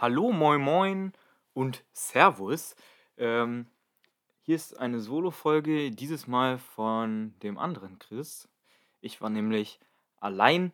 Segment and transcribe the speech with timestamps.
[0.00, 1.12] Hallo, moin, moin
[1.52, 2.74] und Servus.
[3.18, 3.66] Ähm,
[4.40, 8.48] hier ist eine Solo-Folge, dieses Mal von dem anderen Chris.
[9.02, 9.78] Ich war nämlich
[10.16, 10.72] allein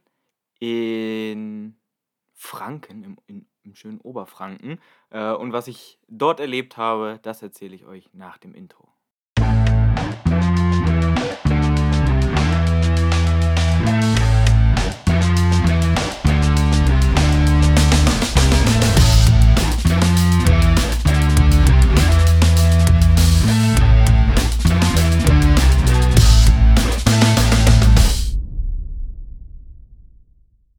[0.61, 1.77] in
[2.35, 4.79] Franken, im, in, im schönen Oberfranken.
[5.11, 8.87] Äh, und was ich dort erlebt habe, das erzähle ich euch nach dem Intro.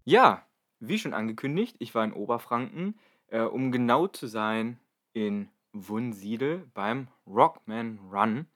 [0.07, 0.47] Ja,
[0.79, 2.97] wie schon angekündigt, ich war in Oberfranken,
[3.27, 4.79] äh, um genau zu sein,
[5.11, 8.47] in Wunsiedel beim Rockman Run.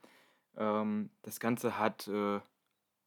[0.56, 2.40] Ähm, das Ganze hat äh,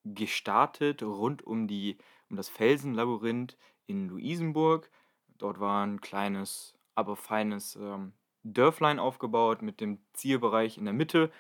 [0.05, 1.97] gestartet rund um, die,
[2.29, 4.91] um das Felsenlabyrinth in Luisenburg.
[5.39, 11.33] Dort war ein kleines, aber feines ähm, Dörflein aufgebaut mit dem Zielbereich in der Mitte.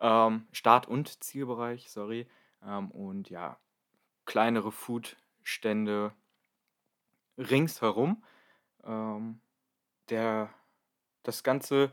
[0.00, 2.26] Ähm, Start- und Zielbereich, sorry.
[2.66, 3.60] Ähm, und ja,
[4.24, 6.14] kleinere Foodstände
[7.38, 8.22] ringsherum.
[8.84, 9.40] Ähm,
[10.10, 10.50] der,
[11.22, 11.92] das Ganze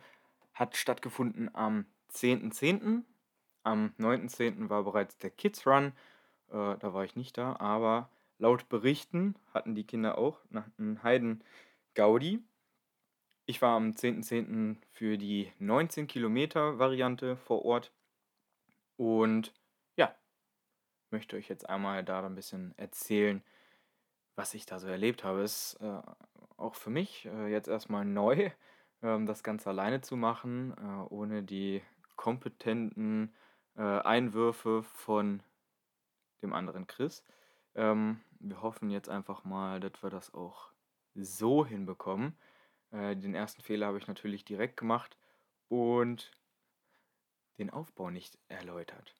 [0.53, 3.03] hat stattgefunden am 10.10.
[3.63, 4.69] Am 9.10.
[4.69, 5.93] war bereits der Kids Run.
[6.49, 10.39] Äh, da war ich nicht da, aber laut Berichten hatten die Kinder auch
[10.77, 11.43] einem Heiden
[11.93, 12.43] Gaudi.
[13.45, 14.77] Ich war am 10.10.
[14.91, 17.91] für die 19 Kilometer Variante vor Ort
[18.97, 19.53] und
[19.97, 20.16] ja,
[21.11, 23.43] möchte euch jetzt einmal da ein bisschen erzählen,
[24.36, 26.02] was ich da so erlebt habe, ist äh,
[26.58, 28.52] auch für mich äh, jetzt erstmal neu,
[29.02, 31.81] ähm, das Ganze alleine zu machen, äh, ohne die
[32.16, 33.33] kompetenten
[33.75, 35.44] äh, Einwürfe von
[36.41, 37.23] dem anderen Chris.
[37.75, 40.69] Ähm, wir hoffen jetzt einfach mal, dass wir das auch
[41.13, 42.38] so hinbekommen.
[42.91, 45.17] Äh, den ersten Fehler habe ich natürlich direkt gemacht
[45.67, 46.31] und
[47.58, 49.16] den Aufbau nicht erläutert.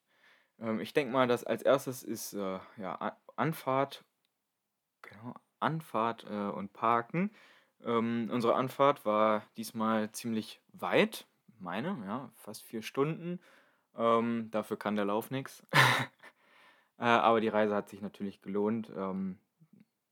[0.60, 4.06] Ähm, ich denke mal, dass als erstes ist äh, ja, Anfahrt
[5.06, 7.32] Genau, Anfahrt, äh, und Parken.
[7.84, 11.28] Ähm, unsere Anfahrt war diesmal ziemlich weit,
[11.60, 13.40] meine, ja, fast vier Stunden.
[13.96, 15.66] Ähm, dafür kann der Lauf nichts.
[16.98, 18.90] Äh, aber die Reise hat sich natürlich gelohnt.
[18.96, 19.38] Ähm,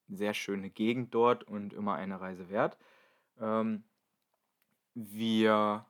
[0.10, 2.78] sehr schöne Gegend dort und immer eine Reise wert.
[3.40, 3.86] Ähm,
[4.94, 5.86] wir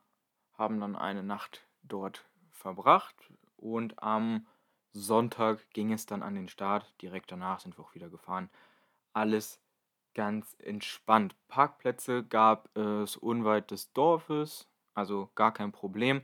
[0.56, 3.16] haben dann eine Nacht dort verbracht
[3.58, 4.46] und am
[4.92, 6.94] Sonntag ging es dann an den Start.
[7.02, 8.52] Direkt danach sind wir auch wieder gefahren
[9.14, 9.60] alles
[10.14, 11.36] ganz entspannt.
[11.48, 16.24] Parkplätze gab es unweit des Dorfes, also gar kein Problem.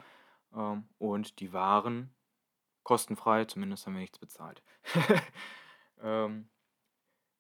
[0.55, 2.13] Ähm, und die waren
[2.83, 4.61] kostenfrei, zumindest haben wir nichts bezahlt.
[6.01, 6.49] ähm,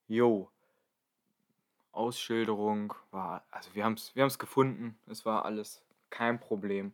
[0.07, 0.49] jo.
[1.91, 6.93] Ausschilderung war, also wir haben es wir gefunden, es war alles kein Problem.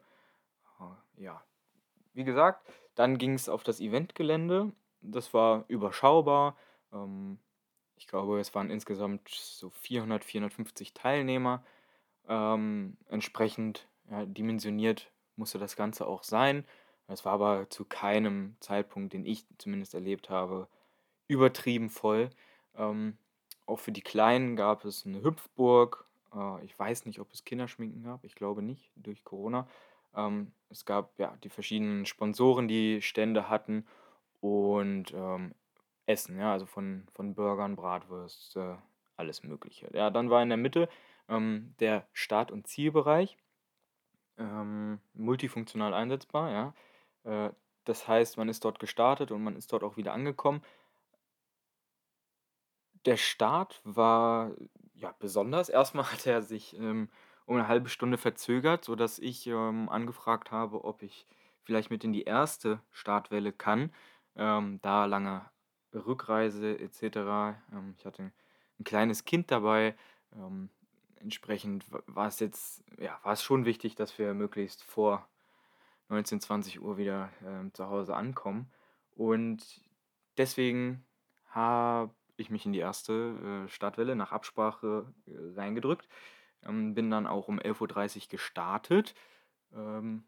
[0.79, 1.43] Äh, ja,
[2.13, 4.71] wie gesagt, dann ging es auf das Eventgelände.
[5.01, 6.55] Das war überschaubar.
[6.93, 7.39] Ähm,
[7.97, 11.63] ich glaube, es waren insgesamt so 400, 450 Teilnehmer.
[12.27, 16.65] Ähm, entsprechend ja, dimensioniert musste das Ganze auch sein.
[17.07, 20.67] Es war aber zu keinem Zeitpunkt, den ich zumindest erlebt habe,
[21.27, 22.29] übertrieben voll.
[22.75, 23.17] Ähm,
[23.65, 26.05] auch für die Kleinen gab es eine Hüpfburg.
[26.33, 28.23] Äh, ich weiß nicht, ob es Kinderschminken gab.
[28.23, 29.67] Ich glaube nicht, durch Corona.
[30.15, 33.85] Ähm, es gab ja die verschiedenen Sponsoren, die Stände hatten.
[34.41, 35.53] Und ähm,
[36.05, 38.75] Essen, ja, also von, von Burgern, Bratwurst, äh,
[39.17, 39.89] alles Mögliche.
[39.93, 40.89] Ja, dann war in der Mitte
[41.29, 43.37] ähm, der Start- und Zielbereich,
[44.37, 47.47] ähm, multifunktional einsetzbar, ja.
[47.47, 47.53] Äh,
[47.85, 50.61] das heißt, man ist dort gestartet und man ist dort auch wieder angekommen.
[53.05, 54.51] Der Start war
[54.95, 55.69] ja besonders.
[55.69, 57.09] Erstmal hat er sich ähm,
[57.45, 61.25] um eine halbe Stunde verzögert, sodass ich ähm, angefragt habe, ob ich
[61.63, 63.93] vielleicht mit in die erste Startwelle kann,
[64.35, 65.45] ähm, da lange
[65.95, 67.01] Rückreise etc.
[67.73, 68.31] Ähm, ich hatte
[68.79, 69.95] ein kleines Kind dabei.
[70.35, 70.69] Ähm,
[71.17, 75.27] entsprechend war es jetzt, ja, war es schon wichtig, dass wir möglichst vor
[76.09, 78.71] 19, 20 Uhr wieder ähm, zu Hause ankommen.
[79.15, 79.81] Und
[80.37, 81.05] deswegen
[81.47, 86.07] habe ich mich in die erste äh, Startwelle nach Absprache äh, reingedrückt.
[86.63, 89.15] Ähm, bin dann auch um 11.30 Uhr gestartet.
[89.73, 90.23] Ähm,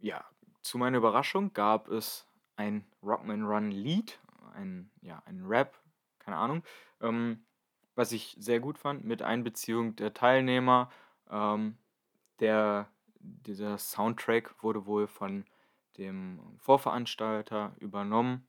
[0.00, 0.24] ja,
[0.62, 2.26] zu meiner Überraschung gab es
[2.56, 4.18] ein Rockman Run Lied
[4.58, 5.78] ein, ja, ein Rap,
[6.18, 6.62] keine Ahnung,
[7.00, 7.46] ähm,
[7.94, 10.90] was ich sehr gut fand, mit Einbeziehung der Teilnehmer.
[11.30, 11.78] Ähm,
[12.40, 12.88] der,
[13.20, 15.44] dieser Soundtrack wurde wohl von
[15.96, 18.46] dem Vorveranstalter übernommen.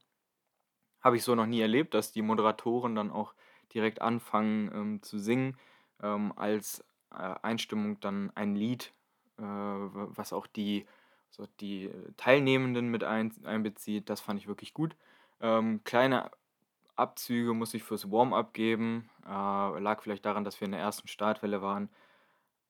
[1.01, 3.33] Habe ich so noch nie erlebt, dass die Moderatoren dann auch
[3.73, 5.57] direkt anfangen ähm, zu singen,
[6.01, 8.93] ähm, als äh, Einstimmung dann ein Lied,
[9.37, 10.85] äh, was auch die
[11.31, 14.09] so die Teilnehmenden mit ein einbezieht.
[14.09, 14.95] Das fand ich wirklich gut.
[15.41, 16.31] Ähm, kleine
[16.95, 19.09] Abzüge muss ich fürs Warm-up geben.
[19.25, 19.29] Äh,
[19.79, 21.89] lag vielleicht daran, dass wir in der ersten Startwelle waren.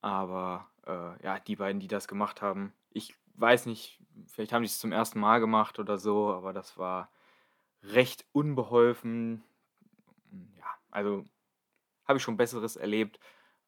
[0.02, 4.68] Aber äh, ja, die beiden, die das gemacht haben, ich weiß nicht, vielleicht haben die
[4.68, 7.10] es zum ersten Mal gemacht oder so, aber das war
[7.84, 9.44] recht unbeholfen.
[10.58, 11.26] Ja, also
[12.08, 13.20] habe ich schon Besseres erlebt.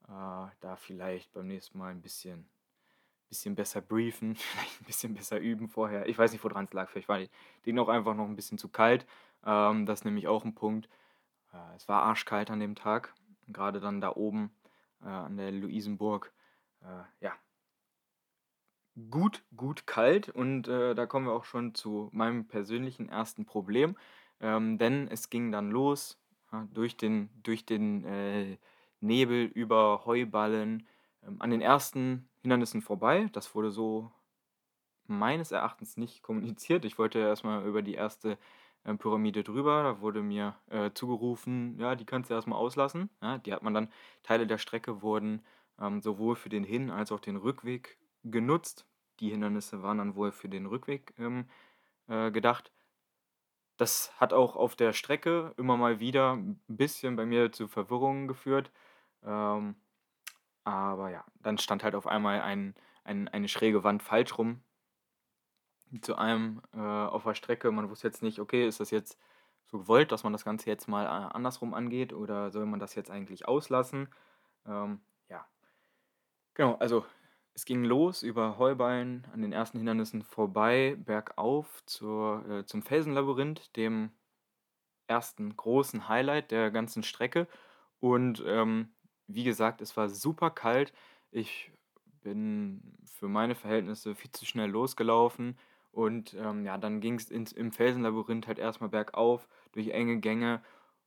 [0.07, 2.49] Äh, da vielleicht beim nächsten Mal ein bisschen,
[3.31, 6.07] bisschen besser briefen, vielleicht ein bisschen besser üben vorher.
[6.07, 6.89] Ich weiß nicht, woran es lag.
[6.89, 7.19] Vielleicht war
[7.65, 9.07] Ding auch einfach noch ein bisschen zu kalt.
[9.45, 10.89] Ähm, das ist nämlich auch ein Punkt.
[11.53, 13.13] Äh, es war arschkalt an dem Tag.
[13.47, 14.51] Gerade dann da oben
[15.01, 16.33] äh, an der Luisenburg.
[16.81, 17.33] Äh, ja,
[19.09, 20.29] gut, gut kalt.
[20.29, 23.95] Und äh, da kommen wir auch schon zu meinem persönlichen ersten Problem.
[24.41, 26.19] Ähm, denn es ging dann los
[26.51, 28.57] ja, durch den, durch den äh,
[28.99, 30.85] Nebel über Heuballen
[31.39, 33.29] an den ersten Hindernissen vorbei.
[33.33, 34.11] Das wurde so
[35.07, 36.85] meines Erachtens nicht kommuniziert.
[36.85, 38.37] Ich wollte erstmal über die erste
[38.83, 39.83] äh, Pyramide drüber.
[39.83, 43.09] Da wurde mir äh, zugerufen, ja, die kannst du erstmal auslassen.
[43.21, 43.91] Ja, die hat man dann,
[44.23, 45.43] Teile der Strecke wurden
[45.79, 48.85] ähm, sowohl für den Hin- als auch den Rückweg genutzt.
[49.19, 51.45] Die Hindernisse waren dann wohl für den Rückweg ähm,
[52.07, 52.71] äh, gedacht.
[53.77, 58.27] Das hat auch auf der Strecke immer mal wieder ein bisschen bei mir zu Verwirrungen
[58.27, 58.71] geführt.
[59.23, 59.75] Ähm,
[60.63, 64.61] aber ja, dann stand halt auf einmal ein, ein, eine schräge Wand falsch rum
[66.01, 67.71] zu einem äh, auf der Strecke.
[67.71, 69.17] Man wusste jetzt nicht, okay, ist das jetzt
[69.65, 72.95] so gewollt, dass man das Ganze jetzt mal äh, andersrum angeht oder soll man das
[72.95, 74.09] jetzt eigentlich auslassen?
[74.65, 75.45] Ähm, ja,
[76.53, 77.05] genau, also
[77.53, 83.75] es ging los über Heuballen an den ersten Hindernissen vorbei, bergauf zur, äh, zum Felsenlabyrinth,
[83.75, 84.11] dem
[85.07, 87.47] ersten großen Highlight der ganzen Strecke.
[87.99, 88.93] Und ähm,
[89.33, 90.93] wie gesagt, es war super kalt.
[91.31, 91.71] Ich
[92.21, 95.57] bin für meine Verhältnisse viel zu schnell losgelaufen.
[95.91, 100.61] Und ähm, ja, dann ging es im Felsenlabyrinth halt erstmal bergauf durch enge Gänge.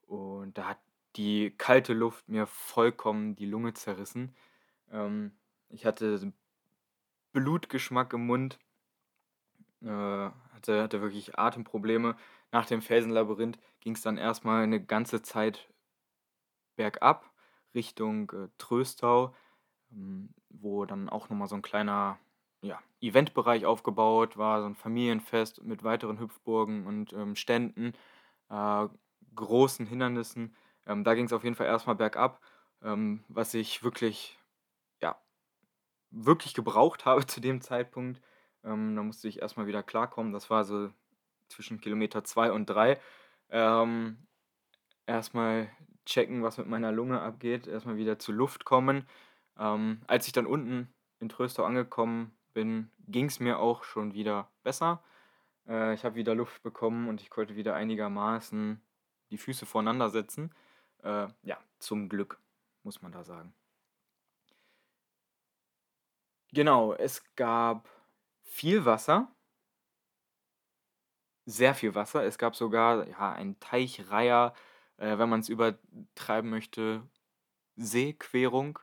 [0.06, 0.78] Und da hat
[1.16, 4.34] die kalte Luft mir vollkommen die Lunge zerrissen.
[4.90, 5.32] Ähm,
[5.68, 6.32] ich hatte
[7.32, 8.58] Blutgeschmack im Mund,
[9.82, 12.16] äh, hatte, hatte wirklich Atemprobleme.
[12.52, 15.68] Nach dem Felsenlabyrinth ging es dann erstmal eine ganze Zeit
[16.76, 17.33] bergab
[17.74, 19.34] Richtung äh, Tröstau,
[19.92, 22.18] ähm, wo dann auch nochmal so ein kleiner
[22.62, 27.92] ja, Eventbereich aufgebaut war, so ein Familienfest mit weiteren Hüpfburgen und ähm, Ständen,
[28.50, 28.88] äh,
[29.34, 30.54] großen Hindernissen.
[30.86, 32.40] Ähm, da ging es auf jeden Fall erstmal bergab,
[32.82, 34.38] ähm, was ich wirklich
[36.14, 38.20] wirklich gebraucht habe zu dem Zeitpunkt.
[38.64, 40.32] Ähm, da musste ich erstmal wieder klarkommen.
[40.32, 40.90] Das war so
[41.48, 42.98] zwischen Kilometer 2 und 3.
[43.50, 44.26] Ähm,
[45.06, 45.70] erstmal
[46.06, 49.06] checken, was mit meiner Lunge abgeht, erstmal wieder zur Luft kommen.
[49.58, 54.50] Ähm, als ich dann unten in Tröstau angekommen bin, ging es mir auch schon wieder
[54.62, 55.02] besser.
[55.68, 58.80] Äh, ich habe wieder Luft bekommen und ich konnte wieder einigermaßen
[59.30, 60.54] die Füße voreinander setzen.
[61.02, 62.38] Äh, ja, zum Glück,
[62.82, 63.54] muss man da sagen.
[66.52, 67.88] Genau, es gab
[68.44, 69.28] viel Wasser.
[71.46, 72.24] Sehr viel Wasser.
[72.24, 74.54] Es gab sogar, ja, einen Teichreiher,
[74.98, 77.02] äh, wenn es übertreiben möchte,
[77.76, 78.78] Seequerung.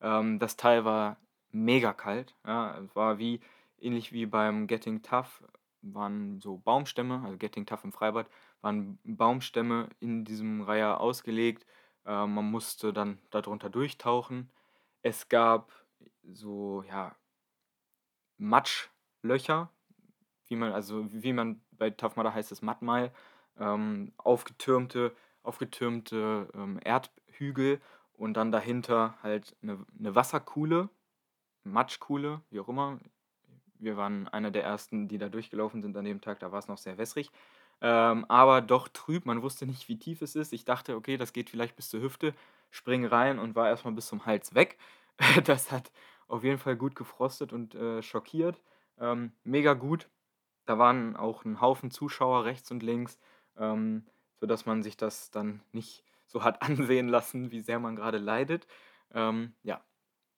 [0.00, 1.18] Ähm, das Teil war
[1.50, 2.78] mega kalt, ja.
[2.78, 3.40] Es war wie
[3.78, 5.42] ähnlich wie beim Getting Tough
[5.82, 8.28] waren so Baumstämme, also Getting Tough im Freibad,
[8.60, 11.66] waren Baumstämme in diesem Reiher ausgelegt.
[12.04, 14.50] Äh, man musste dann darunter durchtauchen.
[15.02, 15.72] Es gab
[16.22, 17.16] so, ja,
[18.38, 19.70] Matschlöcher,
[20.48, 23.12] wie man, also wie man bei Tough Mudder heißt es Mattmal,
[23.58, 25.14] ähm, aufgetürmte,
[25.50, 27.80] aufgetürmte ähm, Erdhügel
[28.12, 30.88] und dann dahinter halt eine, eine Wasserkuhle,
[31.64, 33.00] Matschkuhle, wie auch immer.
[33.80, 36.68] Wir waren einer der ersten, die da durchgelaufen sind an dem Tag, da war es
[36.68, 37.32] noch sehr wässrig.
[37.80, 40.52] Ähm, aber doch trüb, man wusste nicht, wie tief es ist.
[40.52, 42.32] Ich dachte, okay, das geht vielleicht bis zur Hüfte,
[42.70, 44.78] spring rein und war erstmal bis zum Hals weg.
[45.44, 45.90] Das hat
[46.28, 48.62] auf jeden Fall gut gefrostet und äh, schockiert.
[48.98, 50.08] Ähm, mega gut.
[50.66, 53.18] Da waren auch ein Haufen Zuschauer rechts und links,
[53.58, 54.06] ähm,
[54.40, 58.66] sodass man sich das dann nicht so hat ansehen lassen, wie sehr man gerade leidet.
[59.12, 59.84] Ähm, ja,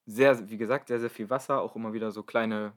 [0.06, 2.72] sehr, wie gesagt, sehr, sehr viel Wasser, auch immer wieder so kleine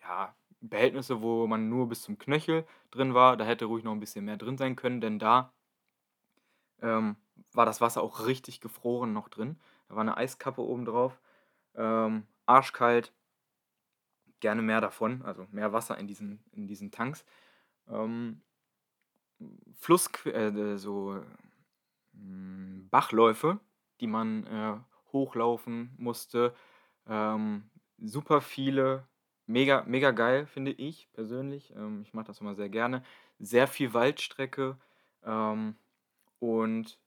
[0.00, 3.36] ja, Behältnisse, wo man nur bis zum Knöchel drin war.
[3.36, 5.52] Da hätte ruhig noch ein bisschen mehr drin sein können, denn da
[6.80, 7.16] ähm,
[7.52, 9.58] war das Wasser auch richtig gefroren noch drin.
[9.88, 11.20] Da war eine Eiskappe oben drauf.
[11.74, 13.12] Ähm, arschkalt.
[14.40, 17.24] Gerne mehr davon, also mehr Wasser in diesen, in diesen Tanks.
[17.88, 18.42] Ähm,
[19.74, 21.22] Fluss, äh, so
[22.14, 23.60] hm, Bachläufe,
[24.00, 24.76] die man äh,
[25.12, 26.54] hochlaufen musste.
[27.06, 29.06] Ähm, super viele,
[29.46, 31.72] mega, mega geil, finde ich persönlich.
[31.76, 33.02] Ähm, ich mache das immer sehr gerne.
[33.38, 34.78] Sehr viel Waldstrecke.
[35.24, 35.76] Ähm,
[36.38, 36.98] und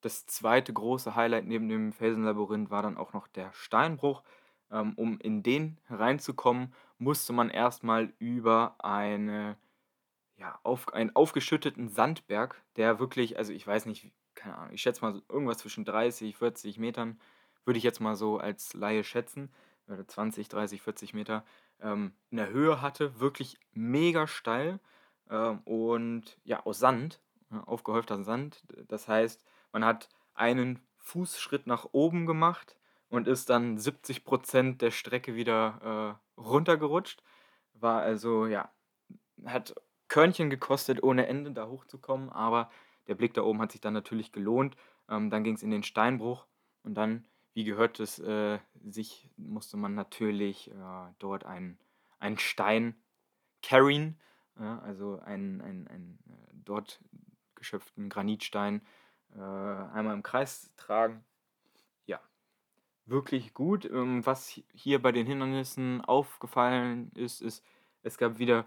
[0.00, 4.22] das zweite große Highlight neben dem Felsenlabyrinth war dann auch noch der Steinbruch.
[4.70, 9.56] Ähm, um in den hereinzukommen, musste man erstmal über eine,
[10.36, 15.00] ja, auf, einen aufgeschütteten Sandberg, der wirklich, also ich weiß nicht, keine Ahnung, ich schätze
[15.00, 17.18] mal irgendwas zwischen 30, 40 Metern,
[17.64, 19.50] würde ich jetzt mal so als Laie schätzen,
[19.88, 21.44] oder 20, 30, 40 Meter,
[21.80, 24.80] ähm, in der Höhe hatte, wirklich mega steil
[25.30, 28.62] ähm, und ja, aus Sand, ja, aufgehäufter Sand.
[28.88, 32.76] Das heißt, man hat einen Fußschritt nach oben gemacht
[33.08, 37.22] und ist dann 70% der Strecke wieder äh, runtergerutscht.
[37.74, 38.70] War also, ja,
[39.44, 39.74] hat
[40.08, 42.70] Körnchen gekostet ohne Ende, da hochzukommen, aber
[43.06, 44.76] der Blick da oben hat sich dann natürlich gelohnt.
[45.08, 46.46] Ähm, dann ging es in den Steinbruch
[46.82, 50.74] und dann, wie gehört es äh, sich, musste man natürlich äh,
[51.18, 51.78] dort einen,
[52.18, 52.94] einen Stein
[53.62, 54.20] carryen,
[54.58, 57.00] ja, also einen, einen, einen äh, dort
[57.54, 58.82] geschöpften Granitstein
[59.34, 61.24] äh, einmal im Kreis tragen.
[62.06, 62.20] Ja,
[63.06, 63.84] wirklich gut.
[63.84, 67.64] Ähm, was hier bei den Hindernissen aufgefallen ist, ist,
[68.02, 68.66] es gab wieder,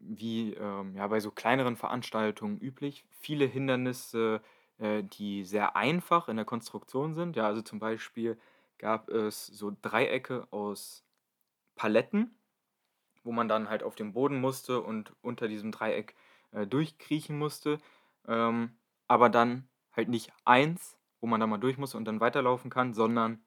[0.00, 4.42] wie ähm, ja, bei so kleineren Veranstaltungen üblich, viele Hindernisse,
[4.78, 7.36] äh, die sehr einfach in der Konstruktion sind.
[7.36, 8.38] Ja, also zum Beispiel
[8.78, 11.04] gab es so Dreiecke aus
[11.76, 12.38] Paletten,
[13.24, 16.14] wo man dann halt auf dem Boden musste und unter diesem Dreieck
[16.52, 17.78] äh, durchkriechen musste.
[18.28, 22.70] Ähm, aber dann halt nicht eins, wo man da mal durch muss und dann weiterlaufen
[22.70, 23.44] kann, sondern,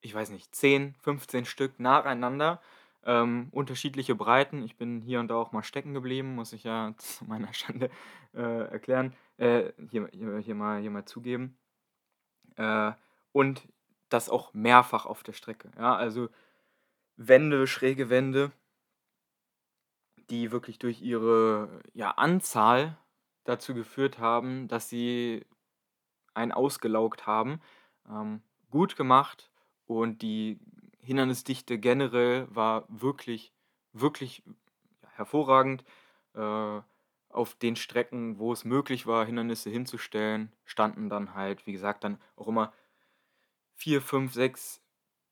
[0.00, 2.60] ich weiß nicht, 10, 15 Stück nacheinander,
[3.04, 4.62] ähm, unterschiedliche Breiten.
[4.62, 7.90] Ich bin hier und da auch mal stecken geblieben, muss ich ja zu meiner Schande
[8.34, 11.56] äh, erklären, äh, hier, hier, hier, mal, hier mal zugeben.
[12.56, 12.92] Äh,
[13.32, 13.66] und
[14.08, 15.70] das auch mehrfach auf der Strecke.
[15.78, 16.28] Ja, also
[17.16, 18.52] Wände, schräge Wände,
[20.30, 22.96] die wirklich durch ihre ja, Anzahl
[23.44, 25.44] dazu geführt haben, dass sie
[26.32, 27.60] einen ausgelaugt haben.
[28.08, 29.50] Ähm, gut gemacht
[29.86, 30.58] und die
[31.04, 33.52] Hindernisdichte generell war wirklich,
[33.92, 34.42] wirklich
[35.14, 35.84] hervorragend.
[36.34, 36.80] Äh,
[37.34, 42.20] auf den Strecken, wo es möglich war, Hindernisse hinzustellen, standen dann halt, wie gesagt, dann
[42.36, 42.72] auch immer
[43.74, 44.80] 4, 5, 6,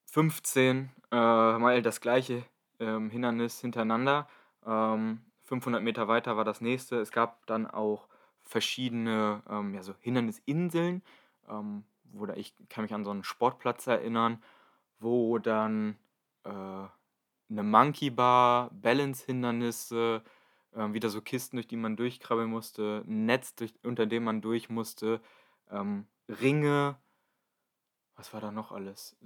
[0.07, 2.45] 15 äh, mal das gleiche
[2.81, 4.29] ähm, Hindernis hintereinander.
[4.67, 7.01] Ähm, 500 Meter weiter war das nächste.
[7.01, 8.09] Es gab dann auch
[8.41, 11.03] verschiedene ähm, ja, so Hindernisinseln,
[11.49, 14.43] ähm, wo da, ich kann mich an so einen Sportplatz erinnern,
[15.03, 15.97] wo dann
[16.45, 20.23] äh, eine Monkey Bar, Balance-Hindernisse,
[20.73, 24.41] äh, wieder so Kisten, durch die man durchkrabbeln musste, ein Netz, durch, unter dem man
[24.41, 25.21] durch musste,
[25.71, 26.97] ähm, Ringe,
[28.17, 29.17] was war da noch alles?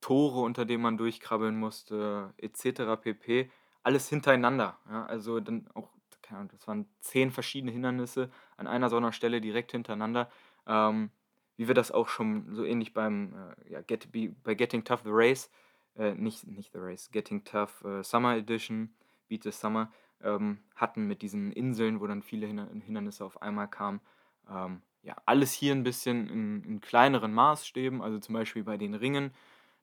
[0.00, 3.00] Tore, unter denen man durchkrabbeln musste, etc.
[3.00, 3.50] pp.
[3.82, 4.78] Alles hintereinander.
[4.88, 5.06] Ja?
[5.06, 5.90] Also dann auch
[6.22, 10.30] keine Ahnung, das waren zehn verschiedene Hindernisse an einer so einer Stelle direkt hintereinander.
[10.66, 11.10] Ähm,
[11.56, 14.08] wie wir das auch schon so ähnlich beim äh, ja, Get,
[14.42, 15.50] bei Getting Tough the Race,
[15.96, 18.94] äh, nicht, nicht The Race, Getting Tough äh, Summer Edition,
[19.28, 19.92] Beat the Summer,
[20.22, 24.00] ähm, hatten mit diesen Inseln, wo dann viele Hindernisse auf einmal kamen.
[24.48, 28.94] Ähm, ja, alles hier ein bisschen in, in, kleineren Maßstäben, also zum Beispiel bei den
[28.94, 29.32] Ringen,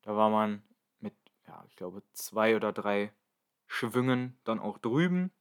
[0.01, 0.63] da war man
[0.99, 1.13] mit,
[1.47, 3.11] ja, ich glaube, zwei oder drei
[3.67, 5.31] Schwüngen dann auch drüben.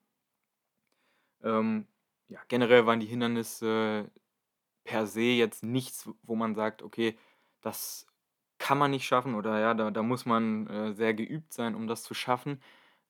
[1.42, 1.86] Ähm,
[2.26, 4.10] ja, generell waren die Hindernisse
[4.88, 7.14] per se jetzt nichts, wo man sagt, okay,
[7.60, 8.06] das
[8.56, 11.86] kann man nicht schaffen oder ja, da, da muss man äh, sehr geübt sein, um
[11.86, 12.62] das zu schaffen.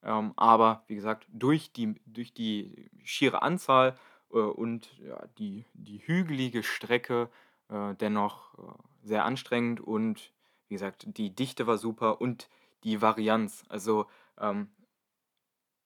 [0.02, 3.96] Ähm, aber wie gesagt, durch die, durch die schiere Anzahl
[4.32, 7.30] äh, und ja, die, die hügelige Strecke
[7.68, 8.72] äh, dennoch äh,
[9.04, 10.32] sehr anstrengend und
[10.66, 12.48] wie gesagt, die Dichte war super und
[12.82, 13.64] die Varianz.
[13.68, 14.06] Also
[14.40, 14.68] ähm,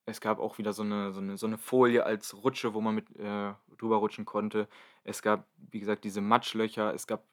[0.06, 2.94] es gab auch wieder so eine so 'ne so 'ne Folie als Rutsche, wo man
[2.94, 4.68] mit, äh, drüber rutschen konnte.
[5.04, 7.25] Es gab, wie gesagt, diese Matschlöcher, es gab,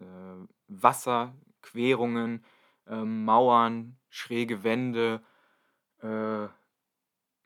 [0.00, 0.04] äh,
[0.68, 2.44] Wasserquerungen,
[2.88, 5.22] ähm, Mauern, schräge Wände,
[6.02, 6.48] äh,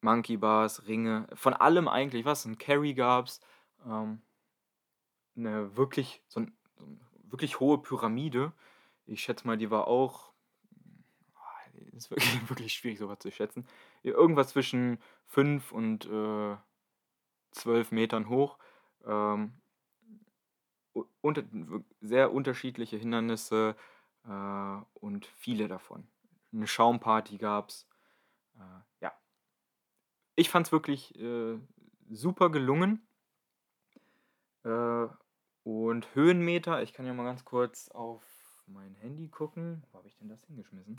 [0.02, 2.46] Monkey Bars, Ringe, von allem eigentlich was.
[2.46, 3.40] 'N Carry gab's,
[3.86, 4.22] ähm,
[5.36, 7.00] 'ne wirklich so 'n so 'n
[7.30, 8.52] wirklich hohe Pyramide.
[9.06, 10.27] Ich schätze mal, die war auch
[11.98, 13.66] ist wirklich, wirklich schwierig, sowas zu schätzen.
[14.02, 16.56] Irgendwas zwischen 5 und äh,
[17.52, 18.58] 12 Metern hoch.
[19.04, 19.52] Ähm,
[21.20, 21.44] unter,
[22.00, 23.76] sehr unterschiedliche Hindernisse
[24.24, 26.08] äh, und viele davon.
[26.52, 27.86] Eine Schaumparty gab es.
[28.56, 29.12] Äh, ja.
[30.34, 31.58] Ich fand es wirklich äh,
[32.10, 33.06] super gelungen.
[34.64, 35.06] Äh,
[35.64, 38.22] und Höhenmeter, ich kann ja mal ganz kurz auf
[38.66, 39.84] mein Handy gucken.
[39.90, 40.96] Wo habe ich denn das hingeschmissen?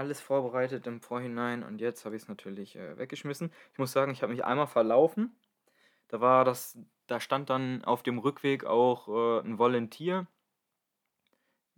[0.00, 3.52] Alles vorbereitet im Vorhinein und jetzt habe ich es natürlich äh, weggeschmissen.
[3.74, 5.36] Ich muss sagen, ich habe mich einmal verlaufen.
[6.08, 10.26] Da war das, da stand dann auf dem Rückweg auch äh, ein Volunteer,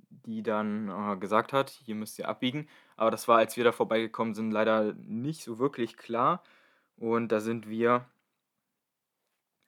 [0.09, 2.69] die dann äh, gesagt hat, hier müsst ihr abbiegen.
[2.97, 6.45] Aber das war, als wir da vorbeigekommen sind, leider nicht so wirklich klar.
[6.95, 8.07] Und da sind wir,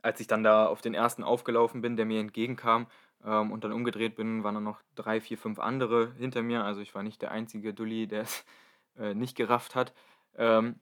[0.01, 2.87] als ich dann da auf den ersten aufgelaufen bin, der mir entgegenkam
[3.25, 6.65] ähm, und dann umgedreht bin, waren dann noch drei, vier, fünf andere hinter mir.
[6.65, 8.45] Also ich war nicht der einzige Dulli, der es
[8.99, 9.95] äh, nicht gerafft hat.
[10.37, 10.77] Ähm,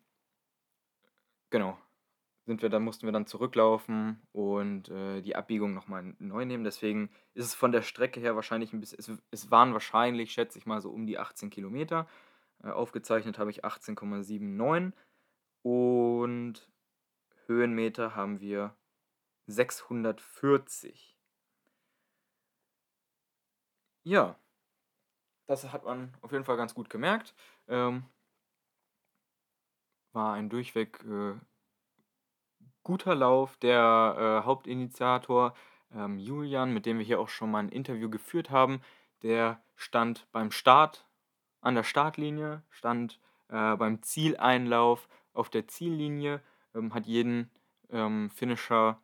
[1.51, 1.79] genau
[2.47, 6.65] sind wir dann mussten wir dann zurücklaufen und, äh, die Abbiegung nochmal neu nehmen.
[6.65, 10.59] Deswegen ist es von der Strecke her wahrscheinlich ein bisschen es es waren wahrscheinlich, schätze
[10.59, 12.09] ich mal, so um die 18 Kilometer.
[12.63, 14.93] Äh, aufgezeichnet habe ich 18,79
[15.63, 16.69] und
[17.47, 18.75] Höhenmeter haben wir
[19.47, 21.12] 640.
[24.05, 24.37] Ja,
[25.47, 27.35] das hat man auf jeden Fall ganz gut gemerkt.
[27.69, 28.05] Ähm
[30.13, 31.35] war ein durchweg, äh
[32.83, 33.57] guter Lauf.
[33.59, 35.55] Der äh, Hauptinitiator
[35.95, 38.81] ähm, Julian, mit dem wir hier auch schon mal ein Interview geführt haben,
[39.23, 41.07] der stand beim Start
[41.61, 46.41] an der Startlinie, stand äh, beim Zieleinlauf auf der Ziellinie,
[46.75, 47.51] ähm, hat jeden
[47.91, 49.01] ähm, Finisher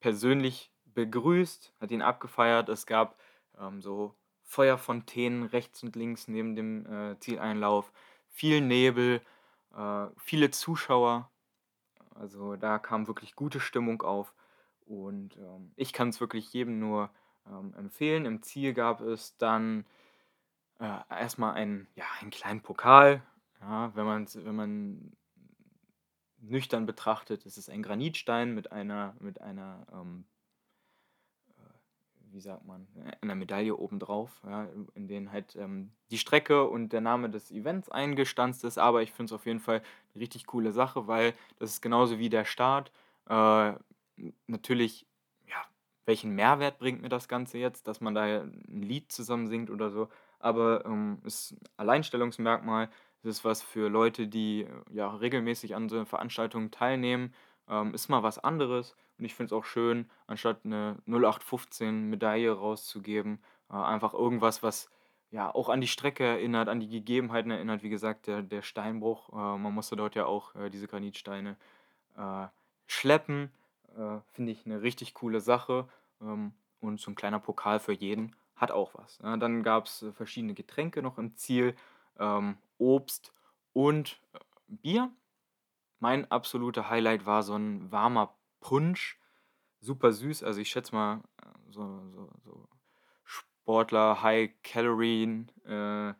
[0.00, 2.68] persönlich begrüßt, hat ihn abgefeiert.
[2.68, 3.18] Es gab
[3.58, 4.14] ähm, so
[4.46, 7.92] Feuerfontänen rechts und links neben dem äh, Zieleinlauf,
[8.28, 9.20] viel Nebel,
[9.76, 11.30] äh, viele Zuschauer.
[12.14, 14.32] Also da kam wirklich gute Stimmung auf
[14.86, 17.10] und ähm, ich kann es wirklich jedem nur
[17.46, 18.24] ähm, empfehlen.
[18.24, 19.84] Im Ziel gab es dann
[20.78, 23.22] äh, erstmal einen, ja, einen kleinen Pokal.
[23.60, 25.12] Ja, wenn, man's, wenn man
[26.38, 30.24] nüchtern betrachtet, ist es ein Granitstein mit einer, mit einer ähm,
[32.36, 32.86] wie sagt man,
[33.22, 37.88] einer Medaille obendrauf, ja, in denen halt ähm, die Strecke und der Name des Events
[37.88, 38.76] eingestanzt ist.
[38.78, 39.82] Aber ich finde es auf jeden Fall
[40.12, 42.92] eine richtig coole Sache, weil das ist genauso wie der Start.
[43.26, 43.72] Äh,
[44.46, 45.06] natürlich,
[45.46, 45.56] ja,
[46.04, 49.90] welchen Mehrwert bringt mir das Ganze jetzt, dass man da ein Lied zusammen singt oder
[49.90, 50.10] so.
[50.38, 52.90] Aber ähm, ist ein Alleinstellungsmerkmal.
[53.22, 57.32] Es ist was für Leute, die ja regelmäßig an so Veranstaltungen teilnehmen.
[57.68, 58.94] Ähm, ist mal was anderes.
[59.18, 64.90] Und ich finde es auch schön, anstatt eine 0815-Medaille rauszugeben, äh, einfach irgendwas, was
[65.30, 67.82] ja auch an die Strecke erinnert, an die Gegebenheiten erinnert.
[67.82, 71.56] Wie gesagt, der, der Steinbruch, äh, man musste dort ja auch äh, diese Granitsteine
[72.16, 72.46] äh,
[72.86, 73.50] schleppen.
[73.96, 75.88] Äh, finde ich eine richtig coole Sache.
[76.20, 79.18] Ähm, und so ein kleiner Pokal für jeden hat auch was.
[79.22, 81.74] Ja, dann gab es äh, verschiedene Getränke noch im Ziel,
[82.18, 83.32] ähm, Obst
[83.72, 84.20] und
[84.68, 85.10] Bier.
[85.98, 89.18] Mein absoluter Highlight war so ein warmer Punsch.
[89.80, 90.42] Super süß.
[90.42, 92.68] Also ich schätze mal, äh, so, so, so
[93.24, 96.14] Sportler, High Calorien, äh, äh,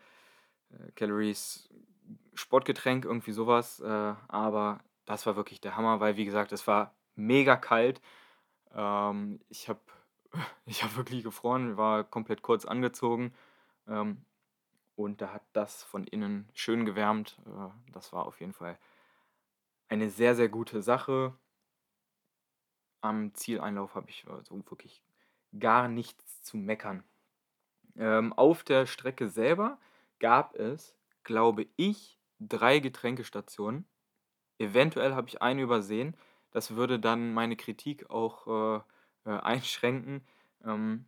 [0.95, 1.69] Calories,
[2.35, 3.81] Sportgetränk, irgendwie sowas.
[3.81, 8.01] Äh, aber das war wirklich der Hammer, weil wie gesagt, es war mega kalt.
[8.75, 9.81] Ähm, ich habe
[10.67, 13.35] ich hab wirklich gefroren, war komplett kurz angezogen.
[13.89, 14.25] Ähm,
[14.97, 17.39] und da hat das von innen schön gewärmt.
[17.47, 18.79] Äh, das war auf jeden Fall
[19.89, 21.35] eine sehr, sehr gute Sache.
[23.01, 25.03] Am Zieleinlauf habe ich also wirklich
[25.59, 27.05] gar nichts zu meckern.
[27.97, 29.79] Ähm, auf der Strecke selber
[30.19, 33.87] gab es, glaube ich, drei Getränkestationen.
[34.59, 36.17] Eventuell habe ich eine übersehen.
[36.51, 40.27] Das würde dann meine Kritik auch äh, äh, einschränken.
[40.65, 41.07] Ähm,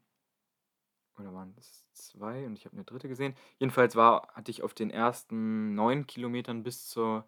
[1.18, 3.34] oder waren das zwei und ich habe eine dritte gesehen.
[3.58, 7.26] Jedenfalls war, hatte ich auf den ersten neun Kilometern bis zur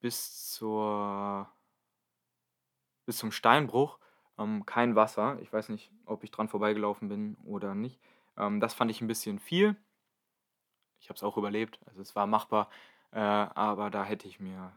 [0.00, 1.48] bis zur
[3.06, 3.98] bis zum Steinbruch,
[4.38, 5.38] ähm, kein Wasser.
[5.40, 8.00] Ich weiß nicht, ob ich dran vorbeigelaufen bin oder nicht.
[8.36, 9.76] Ähm, das fand ich ein bisschen viel.
[11.00, 12.68] Ich habe es auch überlebt, also es war machbar,
[13.10, 14.72] äh, aber da hätte ich mir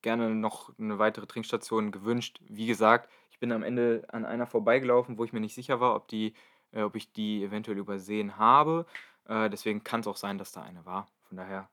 [0.00, 2.40] gerne noch eine weitere Trinkstation gewünscht.
[2.48, 5.94] Wie gesagt, ich bin am Ende an einer vorbeigelaufen, wo ich mir nicht sicher war,
[5.94, 6.34] ob die
[6.72, 8.86] äh, ob ich die eventuell übersehen habe.
[9.26, 11.06] Äh, deswegen kann es auch sein, dass da eine war.
[11.28, 11.68] Von daher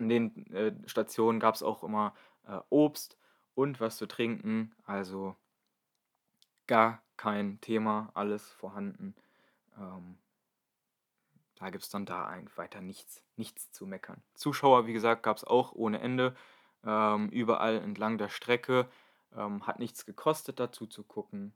[0.00, 2.14] in den äh, Stationen gab es auch immer
[2.46, 3.16] äh, Obst
[3.54, 4.74] und was zu trinken.
[4.84, 5.36] Also
[6.66, 9.14] gar kein Thema, alles vorhanden.
[9.76, 10.18] Ähm,
[11.56, 14.22] da gibt es dann da eigentlich weiter nichts, nichts zu meckern.
[14.34, 16.34] Zuschauer, wie gesagt, gab es auch ohne Ende.
[16.84, 18.88] Ähm, überall entlang der Strecke.
[19.36, 21.52] Ähm, hat nichts gekostet, dazu zu gucken.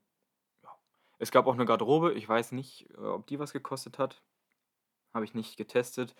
[0.62, 0.76] Ja.
[1.18, 2.12] Es gab auch eine Garderobe.
[2.12, 4.22] Ich weiß nicht, äh, ob die was gekostet hat.
[5.14, 6.14] Habe ich nicht getestet.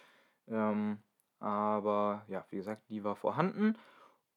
[0.49, 1.03] Ähm,
[1.44, 3.76] aber ja, wie gesagt, die war vorhanden.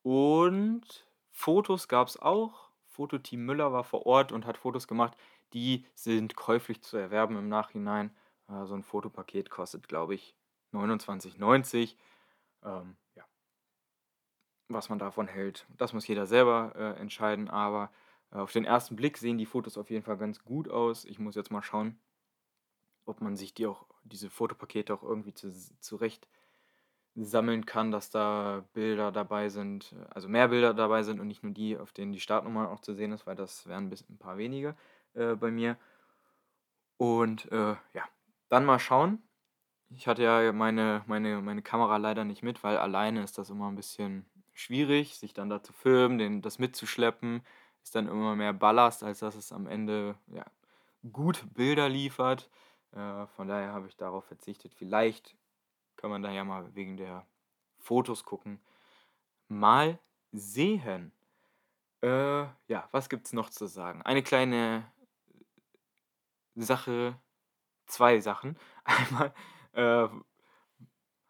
[0.03, 2.71] Und Fotos gab es auch.
[2.87, 5.15] Fototeam Müller war vor Ort und hat Fotos gemacht.
[5.53, 8.15] Die sind käuflich zu erwerben im Nachhinein.
[8.49, 10.35] Äh, so 'n Fotopaket kostet, glaube ich,
[10.73, 11.97] 29,90.
[12.63, 13.25] Ähm, ja.
[14.69, 17.89] Was man davon hält, das muss jeder selber, äh, entscheiden, aber,
[18.31, 21.05] äh, auf den ersten Blick sehen die Fotos auf jeden Fall ganz gut aus.
[21.05, 21.99] Ich muss jetzt mal schauen,
[23.05, 26.27] ob man sich die auch diese Fotopakete auch irgendwie zus zurecht
[27.17, 31.53] sammeln kann, dass da Bilder dabei sind also mehr Bilder dabei sind und nicht nur
[31.53, 34.38] die, auf denen die Startnummer auch zu sehen ist, weil das wären bis 'n paar
[34.38, 34.75] wenige,
[35.15, 35.77] äh, bei mir.
[37.01, 38.03] Und, äh, ja,
[38.49, 39.21] dann mal schauen.
[39.89, 43.67] Ich hatte ja meine meine meine Kamera leider nicht mit, weil alleine ist das immer
[43.69, 47.43] 'n bisschen schwierig, sich dann da zu filmen, den das mitzuschleppen.
[47.84, 50.45] Ist dann immer mehr Ballast, als dass es am Ende, ja,
[51.13, 52.49] gut Bilder liefert.
[52.93, 54.73] Äh, von daher habe ich darauf verzichtet.
[54.75, 55.38] Vielleicht
[55.97, 57.27] kann man da ja mal wegen der
[57.79, 58.60] Fotos gucken.
[59.47, 59.99] Mal
[60.31, 61.12] sehen.
[62.01, 64.01] Äh, ja, was gibt's noch zu sagen?
[64.03, 64.91] Eine kleine
[66.55, 67.19] Sache
[67.88, 68.57] 2 Sachen.
[68.83, 69.33] Einmal,
[69.73, 70.07] äh,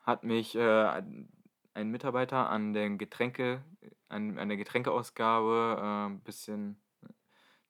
[0.02, 1.32] hat mich, äh, ein
[1.78, 3.64] ein Mitarbeiter an den Getränke
[4.10, 6.82] an an der Getränkeausgabe, äh, bisschen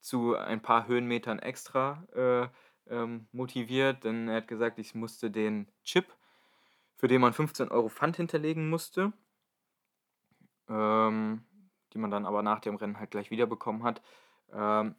[0.00, 2.48] zu ein paar Höhenmetern extra, äh,
[2.90, 6.06] ähm, motiviert, denn er hat gesagt, ich musste den Chip,
[6.98, 9.14] für den man 15 € Pfand hinterlegen musste
[10.68, 11.42] ähm,
[11.92, 14.02] die man dann aber nach dem Rennen halt gleich wiederbekommen hat.
[14.52, 14.94] Ähm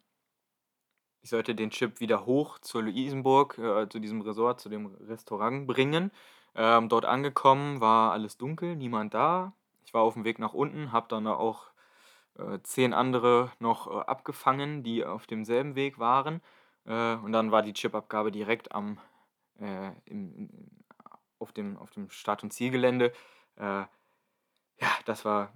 [1.21, 5.67] ich sollte den Chip wieder hoch zur Luisenburg, äh, zu diesem Resort, zu dem Restaurant
[5.67, 6.12] bringen.
[6.55, 9.53] Ähm, dort angekommen, war alles dunkel, niemand da.
[9.85, 11.71] Ich war auf'm Weg nach unten, habe dann da auch,
[12.38, 16.41] äh, 10 andere noch, äh, abgefangen, die auf demselben Weg waren.
[16.85, 18.99] Äh, und dann war die Chipabgabe direkt am
[19.59, 20.78] äh, im auf
[21.59, 23.13] dem auf dem Start und Zielgelände.
[23.57, 23.85] Äh,
[24.81, 25.53] ja, das war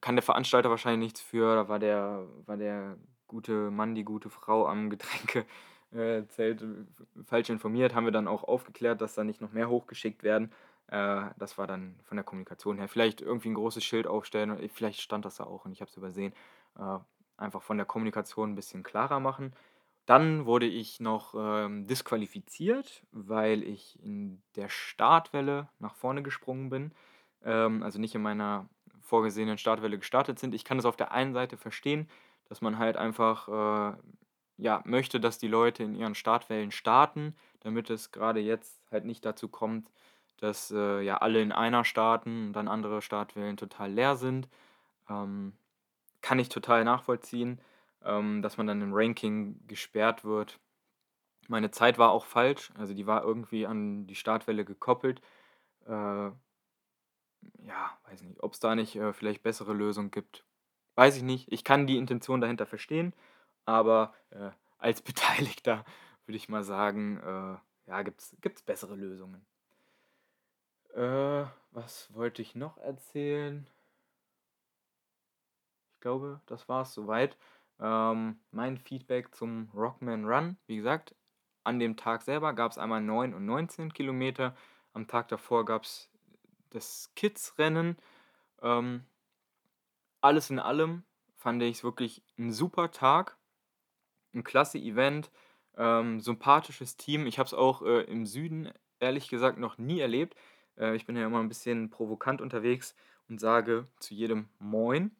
[0.00, 1.54] kann der Veranstalter wahrscheinlich nichts für.
[1.56, 5.46] Da war der war der gute Mann, die gute Frau am Getränke
[5.92, 6.64] äh, Zelt
[7.24, 7.94] falsch informiert.
[7.94, 10.52] Haben wir dann auch aufgeklärt, dass da nicht noch mehr hochgeschickt werden.
[10.88, 15.00] Äh, das war dann von der Kommunikation her vielleicht irgendwie 'n großes Schild aufstellen vielleicht
[15.00, 16.32] stand das da auch und ich habe es übersehen.
[16.78, 16.98] Äh,
[17.36, 19.54] einfach von der Kommunikation 'n bisschen klarer machen.
[20.10, 26.92] Dann wurde ich noch, ähm, disqualifiziert, weil ich in der Startwelle nach vorne gesprungen bin,
[27.44, 28.68] ähm, also nicht in meiner
[29.00, 30.52] vorgesehenen Startwelle gestartet sind.
[30.54, 32.08] Ich kann das auf der einen Seite verstehen,
[32.48, 33.96] dass man halt einfach, äh,
[34.56, 39.24] ja, möchte, dass die Leute in ihren Startwellen starten, damit es grade jetzt halt nicht
[39.24, 39.90] dazu kommt,
[40.38, 44.48] dass, äh, ja, alle in einer starten und dann andere Startwellen total leer sind.
[45.08, 45.54] Ähm,
[46.22, 47.60] kann ich total nachvollziehen,
[48.04, 50.58] ähm, dass man dann im Ranking gesperrt wird.
[51.48, 55.20] Meine Zeit war auch falsch, also die war irgendwie an die Startwelle gekoppelt.
[55.86, 56.30] Äh
[57.66, 60.44] ja, weiß nicht, ob's da nicht, äh, vielleicht bessere Lösungen gibt.
[60.94, 61.50] Weiß ich nicht.
[61.52, 63.14] Ich kann die Intention dahinter verstehen,
[63.64, 65.84] aber, äh, als Beteiligter
[66.26, 69.44] würde ich mal sagen, äh, ja, gibt's gibt's bessere Lösungen.
[70.94, 73.66] Äh, was wollte ich noch erzählen?
[75.94, 77.36] Ich glaube, das war's so weit.
[77.80, 81.14] Ähm, mein Feedback zum Rockman Run, wie gesagt,
[81.64, 84.54] an dem Tag selber gab's einmal 9 und 19 Kilometer.
[84.92, 86.10] Am Tag davor gab's
[86.70, 87.96] das Kids-Rennen.
[88.62, 89.06] Ähm,
[90.20, 91.04] alles in allem
[91.36, 93.38] fand ich's wirklich 'n super Tag,
[94.34, 95.30] 'n klasse Event,
[95.76, 97.26] ähm, sympathisches Team.
[97.26, 100.36] Ich habe es auch, äh, im Süden ehrlich gesagt noch nie erlebt.
[100.78, 102.94] Äh, ich bin ja immer 'n bisschen provokant unterwegs
[103.28, 105.16] und sage zu jedem „Moin“.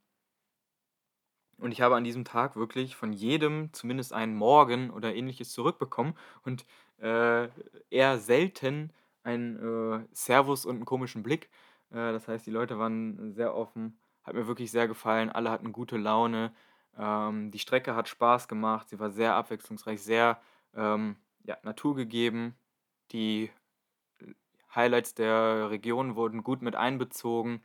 [1.60, 6.14] Und ich habe an diesem Tag wirklich von jedem zumindest ein „Morgen“ oder Ähnliches zurückbekommen
[6.44, 6.64] und,
[7.00, 7.48] äh,
[7.90, 8.92] eher selten
[9.22, 11.50] ein, äh, Servus und 'n komischen Blick.
[11.90, 13.98] Äh, das heißt, die Leute waren sehr offen.
[14.22, 15.30] Hat mir wirklich sehr gefallen.
[15.30, 16.52] Alle hatten gute Laune.
[16.98, 18.88] Ähm, die Strecke hat Spaß gemacht.
[18.88, 20.40] Sie war sehr abwechslungsreich, sehr,
[20.74, 22.54] ähm, ja, naturgegeben.
[23.12, 23.50] Die
[24.74, 27.62] Highlights der Region wurden gut mit einbezogen.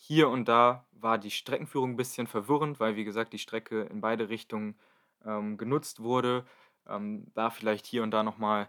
[0.00, 4.00] Hier und da war die Streckenführung 'n bisschen verwirrend, weil, wie gesagt, die Strecke in
[4.00, 4.78] beide Richtungen,
[5.24, 6.44] ähm, genutzt wurde.
[6.86, 8.68] Ähm, da vielleicht hier und da noch mal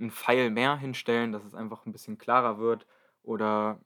[0.00, 2.86] 'n Pfeil mehr hinstellen, dass es einfach 'n bisschen klarer wird
[3.22, 3.80] oder,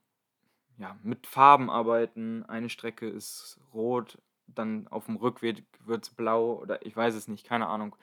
[0.79, 2.45] ja, mit Farben arbeiten.
[2.45, 7.69] Eine Strecke ist rot, dann auf'm Rückweg wird's blau oder ich weiß es nicht, keine
[7.69, 7.97] Ahnung.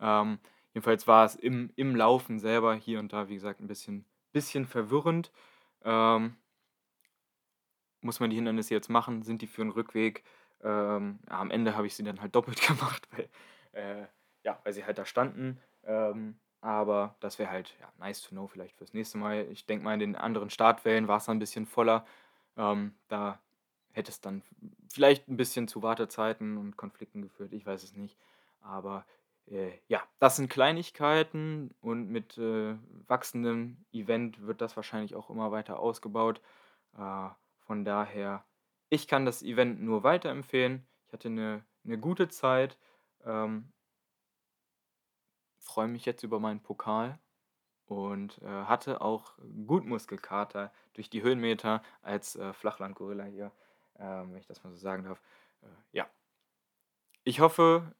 [0.00, 0.38] Ähm,
[0.74, 4.66] jedenfalls war es im im Laufen selber hier und da, wie gesagt, 'n bisschen bisschen
[4.66, 5.32] verwirrend.
[5.84, 6.36] Ähm
[8.02, 9.22] muss man die Hindernisse jetzt machen?
[9.22, 10.24] Sind die für 'n Rückweg?
[10.62, 13.28] Ähm, am Ende habe ich sie dann halt doppelt gemacht, weil,
[13.72, 14.06] äh
[14.44, 15.60] ja, weil sie halt da standen.
[15.84, 19.46] Ähm, aber das wäre halt, ja, nice to know vielleicht fürs nächste Mal.
[19.50, 22.06] Ich denke mal, in den anderen Startwellen war's dann 'n bisschen voller.
[22.56, 23.40] Ähm, da
[23.92, 24.42] hätte es dann
[24.92, 28.18] vielleicht 'n bisschen zu Wartezeiten und Konflikten geführt, ich weiß es nicht.
[28.60, 29.06] Aber,
[29.46, 35.50] äh, ja, das sind Kleinigkeiten und mit, äh, wachsendem Event wird das wahrscheinlich auch immer
[35.52, 36.40] weiter ausgebaut.
[36.96, 37.30] Äh,
[37.68, 38.46] von daher,
[38.90, 40.88] ich kann das Event nur weiterempfehlen.
[41.08, 42.78] Ich hatte 'ne 'ne gute Zeit,
[43.26, 43.72] ähm
[45.64, 47.18] freue mich jetzt über meinen Pokal
[47.86, 53.52] und, äh, hatte auch gut Muskelkater durch die Höhenmeter als, äh, Flachland-Gorilla hier,
[53.98, 55.22] ähm, wenn ich das mal so sagen darf.
[55.62, 56.08] Äh, ja.
[57.26, 57.94] Ich hoffe,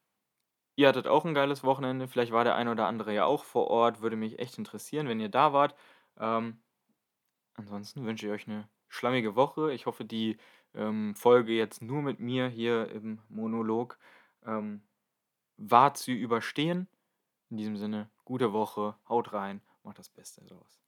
[0.77, 2.09] ihr hattet auch 'n geiles Wochenende.
[2.09, 4.03] Vielleicht war der ein oder andere ja auch vor Ort.
[4.03, 5.77] Würde mich echt interessieren, wenn ihr da wart.
[6.19, 6.63] Ähm,
[7.55, 9.73] ansonsten wünsche ich euch 'ne schlammige Woche.
[9.73, 10.39] Ich hoffe, die,
[10.75, 13.99] ähm, Folge jetzt nur mit mir hier im Monolog,
[14.45, 14.83] ähm,
[15.57, 16.89] war zu überstehen.
[17.51, 20.81] In diesem Sinne, gute Woche, haut rein, macht das Beste draus.